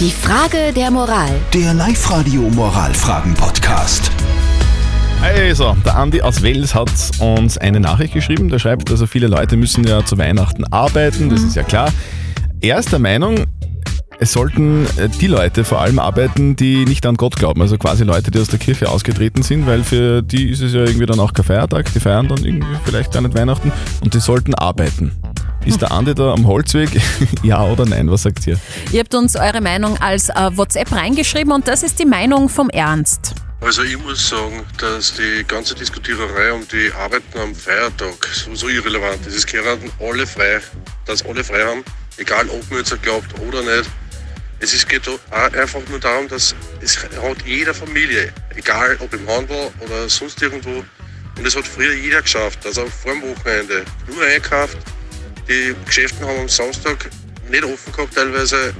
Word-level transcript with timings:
Die 0.00 0.10
Frage 0.10 0.72
der 0.74 0.90
Moral. 0.90 1.30
Der 1.52 1.72
Live-Radio 1.72 2.42
Moralfragen-Podcast. 2.50 4.10
Also, 5.22 5.76
der 5.84 5.96
Andi 5.96 6.20
aus 6.20 6.42
Wels 6.42 6.74
hat 6.74 6.90
uns 7.20 7.56
eine 7.58 7.78
Nachricht 7.78 8.12
geschrieben. 8.12 8.48
Der 8.48 8.58
schreibt, 8.58 8.90
also 8.90 9.06
viele 9.06 9.28
Leute 9.28 9.56
müssen 9.56 9.84
ja 9.84 10.04
zu 10.04 10.18
Weihnachten 10.18 10.64
arbeiten, 10.64 11.30
das 11.30 11.42
ist 11.42 11.54
ja 11.54 11.62
klar. 11.62 11.92
Er 12.60 12.80
ist 12.80 12.90
der 12.90 12.98
Meinung, 12.98 13.46
es 14.18 14.32
sollten 14.32 14.84
äh, 14.96 15.08
die 15.08 15.28
Leute 15.28 15.62
vor 15.62 15.80
allem 15.80 16.00
arbeiten, 16.00 16.56
die 16.56 16.84
nicht 16.86 17.06
an 17.06 17.16
Gott 17.16 17.36
glauben. 17.36 17.62
Also 17.62 17.78
quasi 17.78 18.02
Leute, 18.02 18.32
die 18.32 18.40
aus 18.40 18.48
der 18.48 18.58
Kirche 18.58 18.88
ausgetreten 18.88 19.42
sind, 19.44 19.64
weil 19.64 19.84
für 19.84 20.22
die 20.22 20.50
ist 20.50 20.60
es 20.60 20.72
ja 20.72 20.80
irgendwie 20.80 21.06
dann 21.06 21.20
auch 21.20 21.32
kein 21.32 21.44
Feiertag. 21.44 21.92
Die 21.92 22.00
feiern 22.00 22.26
dann 22.26 22.44
irgendwie 22.44 22.66
vielleicht 22.84 23.12
gar 23.12 23.20
nicht 23.22 23.36
Weihnachten 23.36 23.70
und 24.02 24.12
die 24.12 24.20
sollten 24.20 24.56
arbeiten. 24.56 25.12
Ist 25.64 25.80
der 25.80 25.92
Andi 25.92 26.14
da 26.14 26.32
am 26.32 26.46
Holzweg? 26.46 26.90
ja 27.42 27.62
oder 27.64 27.86
nein? 27.86 28.10
Was 28.10 28.22
sagt 28.22 28.46
ihr? 28.46 28.58
Ihr 28.92 29.00
habt 29.00 29.14
uns 29.14 29.34
eure 29.34 29.60
Meinung 29.60 29.96
als 29.98 30.28
äh, 30.28 30.50
WhatsApp 30.52 30.92
reingeschrieben 30.92 31.52
und 31.52 31.66
das 31.66 31.82
ist 31.82 31.98
die 31.98 32.04
Meinung 32.04 32.48
vom 32.48 32.68
Ernst. 32.68 33.34
Also 33.60 33.82
ich 33.82 33.98
muss 33.98 34.28
sagen, 34.28 34.62
dass 34.78 35.14
die 35.14 35.42
ganze 35.48 35.74
Diskutiererei 35.74 36.52
um 36.52 36.68
die 36.68 36.92
Arbeiten 36.92 37.38
am 37.38 37.54
Feiertag 37.54 38.26
so, 38.30 38.54
so 38.54 38.68
irrelevant 38.68 39.26
ist. 39.26 39.36
Es 39.36 39.46
gehören 39.46 39.90
alle 40.00 40.26
frei, 40.26 40.60
dass 41.06 41.24
alle 41.24 41.42
frei 41.42 41.64
haben, 41.64 41.82
egal 42.18 42.46
ob 42.50 42.68
man 42.70 42.80
jetzt 42.80 43.02
glaubt 43.02 43.40
oder 43.40 43.62
nicht. 43.62 43.88
Es 44.60 44.74
ist, 44.74 44.86
geht 44.86 45.08
einfach 45.30 45.80
nur 45.88 45.98
darum, 45.98 46.28
dass 46.28 46.54
es 46.82 47.02
hat 47.02 47.42
jede 47.46 47.72
Familie, 47.72 48.32
egal 48.54 48.98
ob 49.00 49.12
im 49.14 49.26
Handel 49.28 49.70
oder 49.80 50.08
sonst 50.10 50.42
irgendwo, 50.42 50.84
und 51.38 51.46
es 51.46 51.56
hat 51.56 51.66
früher 51.66 51.94
jeder 51.94 52.22
geschafft, 52.22 52.64
also 52.66 52.86
vor 52.86 53.12
dem 53.12 53.22
Wochenende 53.22 53.84
nur 54.06 54.22
einkauft. 54.24 54.76
Die 55.48 55.74
Geschäfte 55.84 56.26
haben 56.26 56.40
am 56.40 56.48
Samstag 56.48 57.10
nicht 57.50 57.64
offen 57.64 57.92
gehabt 57.92 58.14
teilweise, 58.14 58.74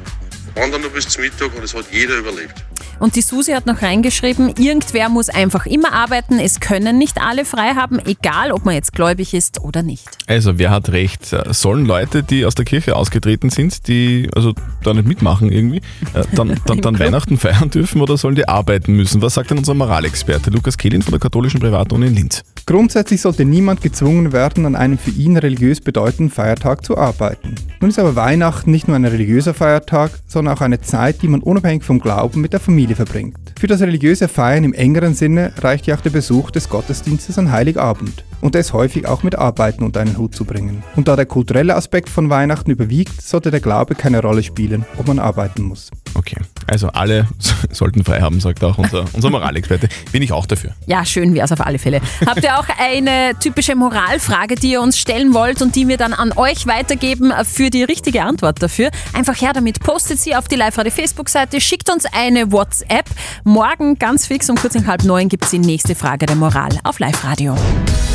wandern 0.55 0.81
nur 0.81 0.91
bis 0.91 1.09
zum 1.09 1.23
Mittag 1.23 1.55
und 1.55 1.63
es 1.63 1.75
hat 1.75 1.85
jeder 1.93 2.19
überlebt. 2.19 2.65
Und 3.01 3.17
die 3.17 3.23
Susi 3.23 3.53
hat 3.53 3.67
noch 3.67 3.83
reingeschrieben, 3.83 4.55
irgendwer 4.57 5.09
muss 5.09 5.29
einfach 5.29 5.67
immer 5.67 5.93
arbeiten, 5.93 6.39
es 6.39 6.61
können 6.61 6.97
nicht 6.97 7.21
alle 7.21 7.45
frei 7.45 7.75
haben, 7.75 7.99
egal 7.99 8.53
ob 8.53 8.65
man 8.65 8.75
jetzt 8.75 8.93
gläubig 8.93 9.35
ist 9.35 9.61
oder 9.61 9.83
nicht. 9.83 10.09
Also, 10.27 10.59
wer 10.59 10.71
hat 10.71 10.91
recht? 10.91 11.35
Sollen 11.51 11.87
Leute, 11.87 12.23
die 12.23 12.47
aus 12.47 12.55
der 12.55 12.65
Kirche 12.65 12.97
ausgetreten 12.97 13.51
sind, 13.51 13.89
die 13.89 14.31
also 14.35 14.55
da 14.83 14.95
nicht 14.95 15.09
mitmachen 15.09 15.51
irgendwie, 15.51 15.79
äh, 16.15 16.25
dann, 16.35 16.59
dann, 16.67 16.81
dann 16.81 16.99
Weihnachten 16.99 17.37
feiern 17.37 17.71
dürfen 17.71 18.01
oder 18.01 18.17
sollen 18.17 18.37
die 18.37 18.49
arbeiten 18.49 18.95
müssen? 18.95 19.23
Was 19.23 19.35
sagt 19.35 19.51
denn 19.51 19.59
unser 19.59 19.75
Moralexperte 19.75 20.51
Lukas 20.51 20.79
Kehlin 20.79 21.03
von 21.03 21.13
der 21.13 21.21
katholischen 21.21 21.61
Privatuni 21.61 22.07
in 22.07 22.15
Linz? 22.15 22.43
Grundsätzlich 22.67 23.21
sollte 23.21 23.45
niemand 23.45 23.83
gezwungen 23.83 24.33
werden, 24.33 24.65
an 24.65 24.75
einem 24.75 24.97
für 24.97 25.11
ihn 25.11 25.37
religiös 25.37 25.83
bedeutenden 25.83 26.31
Feiertag 26.31 26.83
zu 26.83 26.97
arbeiten. 26.97 27.55
Nun 27.81 27.91
ist 27.91 27.99
aber 27.99 28.17
Weihnachten 28.17 28.71
nicht 28.71 28.89
nur 28.89 28.97
ein 28.97 29.05
religiöser 29.05 29.53
Feiertag, 29.53 30.13
sondern 30.27 30.57
auch 30.57 30.63
eine 30.63 30.81
Zeit, 30.81 31.21
die 31.21 31.29
man 31.29 31.43
unabhängig 31.43 31.85
vom 31.85 31.99
Glauben 31.99 32.41
mit 32.41 32.55
der 32.55 32.61
Familie 32.61 32.97
verbringt. 32.97 33.37
Für 33.61 33.67
das 33.67 33.83
religiöse 33.83 34.29
Feiern 34.29 34.65
im 34.65 34.73
engeren 34.73 35.15
Sinne 35.15 35.53
reicht 35.59 35.87
ja 35.87 35.95
auch 35.95 36.01
der 36.01 36.11
Besuch 36.11 36.51
des 36.51 36.71
Gottesdienstes 36.71 37.39
an 37.39 37.53
Heiligabend 37.53 38.25
und 38.41 38.55
es 38.57 38.73
häufig 38.73 39.07
auch 39.07 39.23
mit 39.23 39.37
Arbeiten 39.37 39.85
unter 39.85 40.01
einen 40.01 40.17
Hut 40.17 40.35
zu 40.35 40.47
bringen. 40.47 40.83
Und 40.97 41.09
da 41.09 41.17
der 41.17 41.27
kulturelle 41.27 41.77
Aspekt 41.77 42.09
von 42.09 42.31
Weihnachten 42.31 42.71
überwiegt, 42.71 43.21
sollte 43.21 43.51
der 43.51 43.61
Glaube 43.61 43.95
keine 43.95 44.23
Rolle 44.23 44.43
spielen, 44.43 44.87
ob 44.97 45.09
man 45.09 45.19
arbeiten 45.19 45.63
muss. 45.63 45.91
Okay, 46.15 46.37
also 46.67 46.89
alle 46.89 47.27
sollten 47.71 48.05
frei 48.05 48.21
haben, 48.21 48.41
sagt 48.41 48.63
auch 48.65 48.79
unser, 48.79 49.05
unser 49.13 49.31
Moralexperte. 49.31 49.89
Bin 50.13 50.23
ich 50.23 50.33
auch 50.33 50.47
dafür. 50.47 50.71
Ja, 50.87 51.05
schön 51.05 51.35
wäre 51.35 51.45
es 51.45 51.53
auf 51.53 51.61
alle 51.61 51.79
Fälle. 51.79 52.01
Habt 52.27 52.43
ihr 52.43 52.59
auch 52.59 52.67
eine 52.79 53.33
typische 53.39 53.75
Moralfrage, 53.75 54.55
die 54.55 54.73
ihr 54.73 54.81
uns 54.81 54.99
stellen 54.99 55.35
wollt 55.35 55.63
und 55.63 55.77
die 55.77 55.89
wir 55.89 55.97
dann 55.97 56.13
an 56.13 56.33
euch 56.37 56.67
weitergeben 56.67 57.33
für 57.45 57.71
die 57.71 57.85
richtige 57.85 58.23
Antwort 58.23 58.63
dafür? 58.63 58.91
Einfach 59.13 59.41
her 59.41 59.53
damit, 59.53 59.81
postet 59.81 60.21
sie 60.21 60.37
auf 60.37 60.49
die 60.49 60.57
Live-Radio 60.57 60.93
Facebook-Seite, 60.93 61.61
schickt 61.61 61.91
uns 61.91 62.05
eine 62.07 62.53
WhatsApp. 62.53 63.07
Morgen 63.45 63.99
ganz 63.99 64.27
fix 64.27 64.49
um 64.51 64.57
kurz 64.57 64.75
nach 64.75 64.87
halb 64.87 65.05
neun 65.05 65.29
gibt 65.29 65.45
es 65.45 65.51
die 65.51 65.59
nächste 65.59 65.95
Frage 65.95 66.27
der 66.27 66.37
Moral 66.37 66.71
auf 66.85 66.99
Live-Radio. 66.99 67.57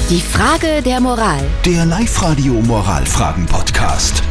Die 0.09 0.21
Frage 0.21 0.81
der 0.81 0.99
Moral. 0.99 1.39
Der 1.65 1.85
Live-Radio 1.85 2.53
Moralfragen-Podcast. 2.53 4.23